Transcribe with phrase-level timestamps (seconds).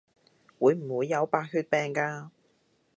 [0.57, 2.29] 會唔會有白血病㗎？